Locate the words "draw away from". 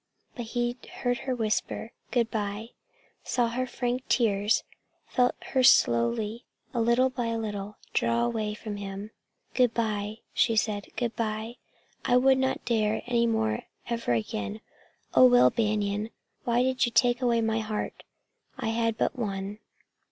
7.93-8.77